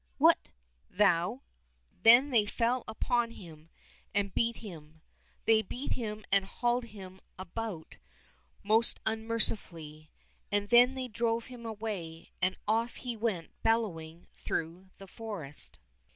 —"What! 0.27 0.49
thou!" 0.89 1.43
Then 2.01 2.31
they 2.31 2.47
fell 2.47 2.83
upon 2.87 3.29
him 3.29 3.69
and 4.15 4.33
beat 4.33 4.55
him. 4.57 5.03
They 5.45 5.61
beat 5.61 5.93
him 5.93 6.25
and 6.31 6.43
hauled 6.45 6.85
him 6.85 7.21
about 7.37 7.97
most 8.63 8.99
unmercifully, 9.05 10.09
and 10.51 10.69
then 10.69 10.95
they 10.95 11.07
drove 11.07 11.45
him 11.53 11.67
away, 11.67 12.31
and 12.41 12.57
off 12.67 12.95
he 12.95 13.15
went 13.15 13.51
bellowing 13.61 14.25
through 14.43 14.89
the 14.97 15.05
forest. 15.05 15.77